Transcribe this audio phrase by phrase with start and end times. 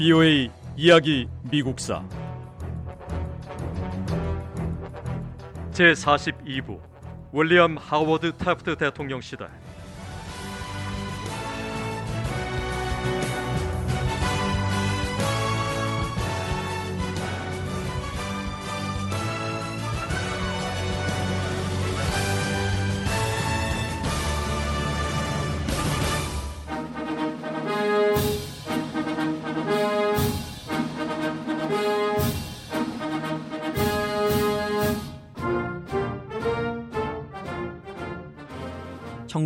[0.00, 2.02] BOA 이야기 미국사.
[5.72, 6.80] 제42부
[7.34, 9.44] 윌리엄 하워드 태프트 대통령 시대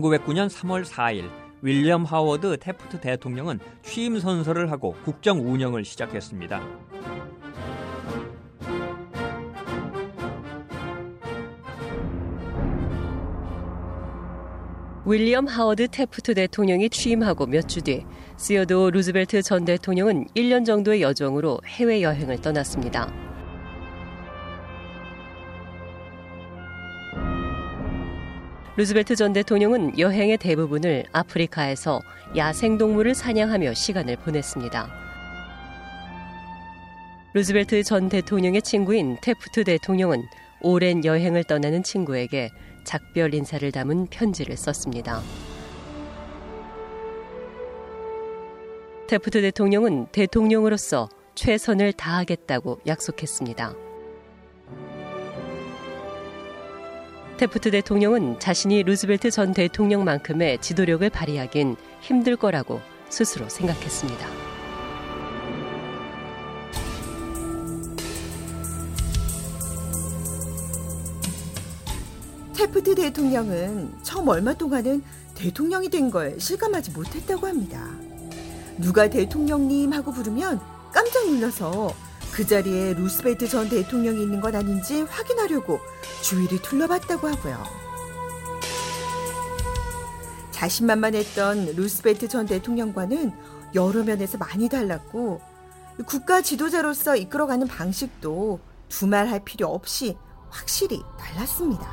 [0.00, 1.30] (1909년 3월 4일)
[1.62, 6.60] 윌리엄 하워드 태프트 대통령은 취임 선서를 하고 국정 운영을 시작했습니다.
[15.06, 18.04] 윌리엄 하워드 태프트 대통령이 취임하고 몇 주 뒤
[18.38, 23.12] 시어도 루즈벨트 전 대통령은 1년 정도의 여정으로 해외 여행을 떠났습니다.
[28.76, 32.02] 루즈벨트 전 대통령은 여행의 대부분을 아프리카에서
[32.36, 34.88] 야생동물을 사냥하며 시간을 보냈습니다.
[37.34, 40.24] 루즈벨트 전 대통령의 친구인 테프트 대통령은
[40.60, 42.50] 오랜 여행을 떠나는 친구에게
[42.82, 45.20] 작별 인사를 담은 편지를 썼습니다.
[49.06, 53.93] 테프트 대통령은 대통령으로서 최선을 다하겠다고 약속했습니다.
[57.44, 64.26] 태프트 대통령은 자신이 루즈벨트 전 대통령만큼의 지도력을 발휘하긴 힘들 거라고 스스로 생각했습니다.
[72.56, 75.02] 태프트 대통령은 처음 얼마 동안은
[75.34, 77.90] 대통령이 된 걸 실감하지 못했다고 합니다.
[78.78, 80.60] 누가 대통령님 하고 부르면
[80.94, 81.92] 깜짝 놀라서
[82.34, 85.78] 그 자리에 루스벨트 전 대통령이 있는 건 아닌지 확인하려고
[86.20, 87.62] 주위를 둘러봤다고 하고요.
[90.50, 93.30] 자신만만했던 루스벨트 전 대통령과는
[93.76, 95.40] 여러 면에서 많이 달랐고
[96.06, 98.58] 국가 지도자로서 이끌어가는 방식도
[98.88, 100.16] 두말할 필요 없이
[100.50, 101.86] 확실히 달랐습니다.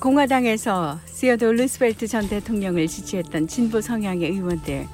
[0.00, 4.88] 공화당에서 시어도어 루스벨트 전 대통령을 지지했던 진보 성향의 의원들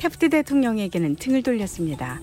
[0.00, 2.22] 테프트 대통령에게는 등을 돌렸습니다.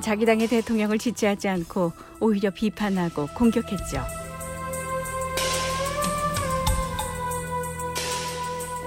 [0.00, 1.90] 자기 당의 대통령을 지지하지 않고
[2.20, 4.00] 오히려 비판하고 공격했죠.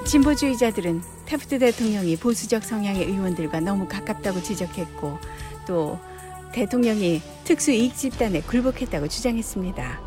[0.05, 5.19] 진보주의자들은 테프트 대통령이 보수적 성향의 의원들과 너무 가깝다고 지적했고
[5.67, 5.99] 또
[6.53, 9.99] 대통령이 특수 이익 집단에 굴복했다고 주장했습니다.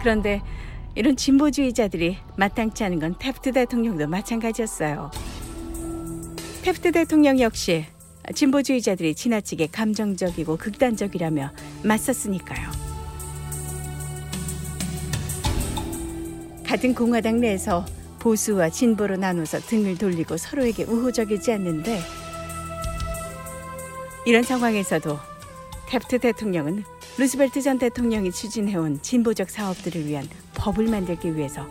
[0.00, 0.42] 그런데
[0.98, 5.12] 이런 진보주의자들이 마땅치 않은 건 테프트 대통령도 마찬가지였어요.
[6.62, 7.84] 테프트 대통령 역시
[8.34, 11.52] 진보주의자들이 지나치게 감정적이고 극단적이라며
[11.84, 12.68] 맞섰으니까요.
[16.66, 17.86] 같은 공화당 내에서
[18.18, 22.00] 보수와 진보로 나눠서 등을 돌리고 서로에게 우호적이지 않는데
[24.26, 25.16] 이런 상황에서도
[25.86, 26.82] 태프트 대통령은
[27.18, 31.66] 루스벨트 전 대통령이 추진해온 진보적 사업들을 위한 법을 만들기 위해서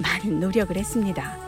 [0.00, 1.44] 많은 노력을 했습니다.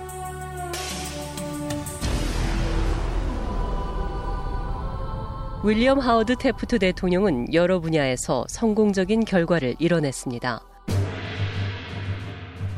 [5.65, 10.61] 윌리엄 하워드 태프트 대통령은 여러 분야에서 성공적인 결과를 이뤄냈습니다.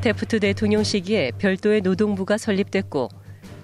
[0.01, 3.09] 태프트 대통령 시기에 별도의 노동부가 설립됐고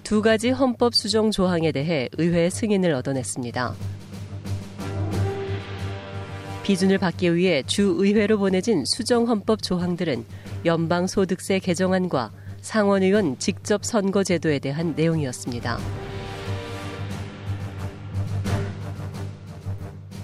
[0.02, 3.74] 두 가지 헌법 수정 조항에 대해 의회 승인을 얻어냈습니다.
[6.64, 10.24] 비준을 받기 위해 주 의회로 보내진 수정 헌법 조항들은
[10.64, 12.32] 연방 소득세 개정안과
[12.62, 15.78] 상원의원 직접 선거 제도에 대한 내용이었습니다.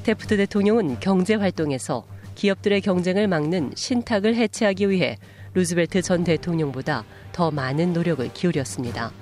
[0.03, 2.07] 테프트 대통령은 경제 활동에서
[2.37, 5.19] 기업들의 경쟁을 막는 신탁을 해체하기 위해
[5.53, 9.13] 루즈벨트 전 대통령보다 더 많은 노력을 기울였습니다.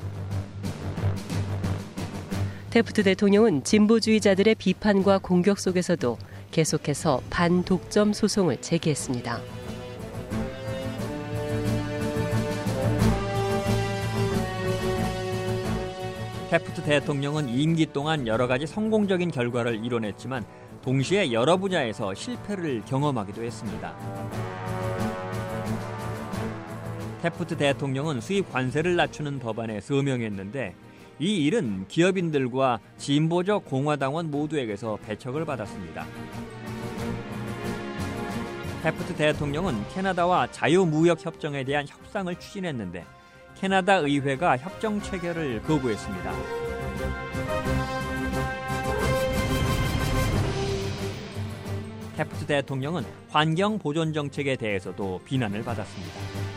[2.71, 6.17] 테프트 대통령은 진보주의자들의 비판과 공격 속에서도
[6.51, 9.41] 계속해서 반독점 소송을 제기했습니다.
[16.51, 20.45] 테프트 대통령은 임기 동안 여러 가지 성공적인 결과를 이뤄냈지만
[20.81, 23.95] 동시에 여러 분야에서 실패를 경험하기도 했습니다.
[27.21, 30.75] 테프트 대통령은 수입 관세를 낮추는 법안에 서명했는데
[31.21, 36.07] 이 일은 기업인들과 진보적 공화당원 모두에게서 배척을 받았습니다.
[38.83, 43.05] 테프트 대통령은 캐나다와 자유무역 협정에 대한 협상을 추진했는데
[43.57, 46.33] 캐나다 의회가 협정 체결을 거부했습니다.
[52.17, 56.48] 테프트 대통령은 환경 보존 정책에 대해서도 비난을 받았습니다.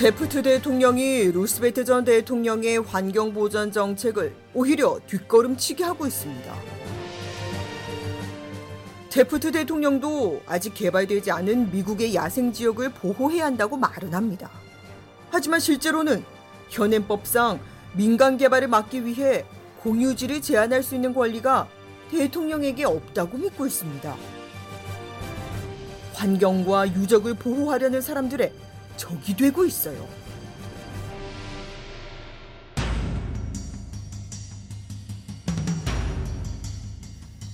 [0.00, 6.54] 태프트 대통령이 루스벨트 전 대통령의 환경 보전 정책을 오히려 뒷걸음치게 하고 있습니다.
[9.10, 14.50] 태프트 대통령도 아직 개발되지 않은 미국의 야생 지역을 보호해야 한다고 말은 합니다.
[15.30, 16.24] 하지만 실제로는
[16.70, 17.60] 현행법상
[17.92, 19.44] 민간 개발을 막기 위해
[19.82, 21.68] 공유지를 제한할 수 있는 권리가
[22.10, 24.16] 대통령에게 없다고 믿고 있습니다.
[26.14, 28.70] 환경과 유적을 보호하려는 사람들의
[29.00, 30.06] 적이 되고 있어요.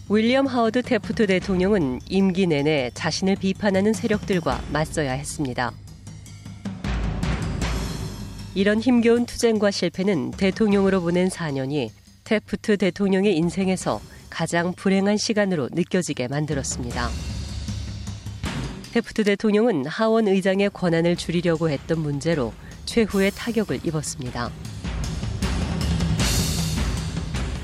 [0.08, 5.72] 윌리엄 하워드 테프트 대통령은 임기 내내 자신을 비판하는 세력들과 맞서야 했습니다.
[8.56, 11.90] 이런 힘겨운 투쟁과 실패는 대통령으로 보낸 4년이
[12.25, 14.00] 테프트 대통령의 인생에서
[14.31, 17.08] 가장 불행한 시간으로 느껴지게 만들었습니다.
[18.96, 22.54] 테프트 대통령은 하원 의장의 권한을 줄이려고 했던 문제로
[22.87, 24.50] 최후의 타격을 입었습니다.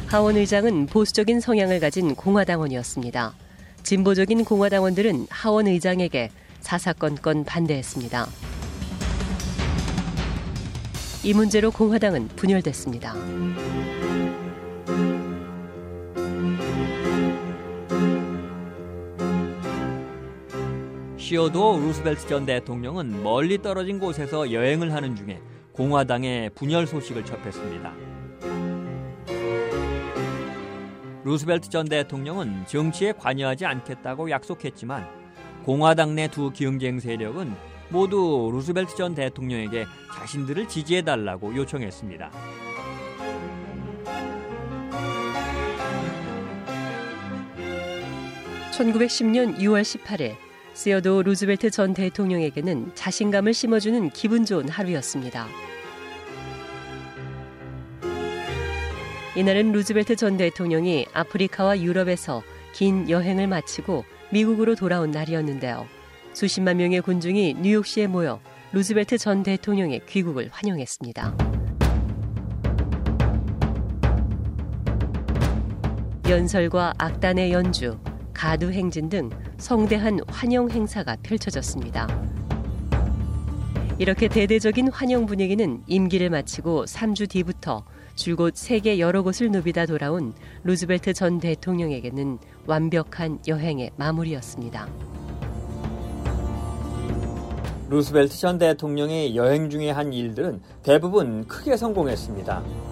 [0.09, 3.33] 하원 의장은 보수적인 성향을 가진 공화당원이었습니다.
[3.83, 6.31] 진보적인 공화당원들은 하원 의장에게
[6.61, 8.27] 사사건건 반대했습니다.
[11.25, 13.15] 이 문제로 공화당은 분열됐습니다.
[21.23, 25.41] 시어도어 루스벨트 전 대통령은 멀리 떨어진 곳에서 여행을 하는 중에
[25.71, 27.95] 공화당의 분열 소식을 접했습니다.
[31.23, 35.07] 루스벨트 전 대통령은 정치에 관여하지 않겠다고 약속했지만
[35.65, 37.55] 공화당 내 두 경쟁 세력은
[37.91, 42.33] 모두 루스벨트 전 대통령에게 자신들을 지지해달라고 요청했습니다.
[48.73, 55.47] (1910년 6월 18일) 시어도 루즈벨트 전 대통령에게는 자신감을 심어주는 기분 좋은 하루였습니다.
[59.37, 62.43] 이날은 루즈벨트 전 대통령이 아프리카와 유럽에서
[62.75, 65.87] 긴 여행을 마치고 미국으로 돌아온 날이었는데요.
[66.33, 68.41] 수십만 명의 군중이 뉴욕시에 모여
[68.73, 71.37] 루즈벨트 전 대통령의 귀국을 환영했습니다.
[76.29, 77.99] 연설과 악단의 연주,
[78.43, 82.09] 가두 행진 등 성대한 환영 행사가 펼쳐졌습니다.
[84.01, 87.85] 이렇게 대대적인 환영 분위기는 임기를 마치고 3주 뒤부터
[88.17, 90.35] 줄곧 세계 여러 곳을 누비다 돌아온
[90.65, 94.89] 루즈벨트 전 대통령에게는 완벽한 여행의 마무리였습니다.
[97.91, 102.92] 루스벨트 전 대통령이 여행 중에 한 일들은 대부분 크게 성공했습니다.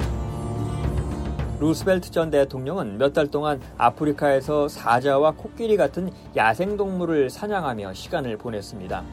[1.61, 9.05] 루스벨트 전 대통령은 몇 달 동안 아프리카에서 사자와 코끼리 같은 야생동물을 사냥하며 시간을 보냈습니다.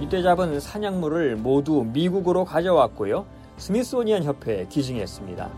[0.00, 3.26] 이때 잡은 사냥물을 모두 미국으로 가져왔고요.
[3.58, 5.50] 스미소니안 협회에 기증했습니다.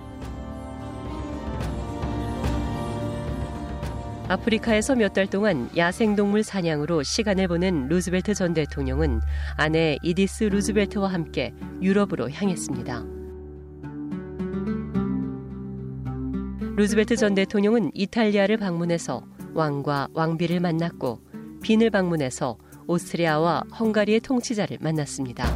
[4.28, 9.20] 아프리카에서 몇 달 동안 야생동물 사냥으로 시간을 보낸 루즈벨트 전 대통령은
[9.56, 13.15] 아내 이디스 루즈벨트와 함께 유럽으로 향했습니다.
[16.76, 19.22] 루즈벨트 전 대통령은 이탈리아를 방문해서
[19.54, 21.20] 왕과 왕비를 만났고
[21.62, 25.46] 빈을 방문해서 오스트리아와 헝가리의 통치자를 만났습니다.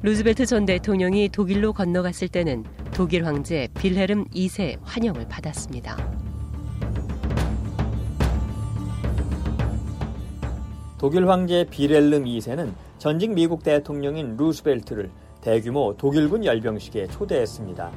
[0.00, 2.64] 루즈벨트 전 대통령이 독일로 건너갔을 때는
[2.94, 5.98] 독일 황제 빌헤름 2세 환영을 받았습니다.
[10.96, 15.10] 독일 황제 빌헬름 2세는 전직 미국 대통령인 루스벨트를
[15.46, 17.92] 대규모 독일군 열병식에 초대했습니다.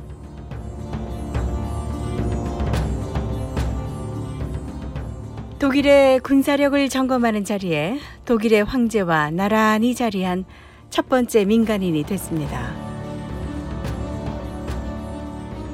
[5.57, 10.45] 독일의 군사력을 점검하는 자리에 독일의 황제와 나란히 자리한
[10.91, 12.71] 첫 번째 민간인이 됐습니다.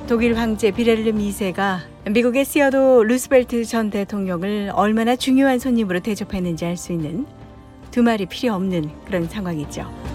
[0.08, 1.80] 독일 황제 빌헬름 2세가
[2.10, 7.26] 미국의 시어도어 루스벨트 전 대통령을 얼마나 중요한 손님으로 대접했는지 알 수 있는
[7.92, 10.15] 두 말이 필요 없는 그런 상황이죠.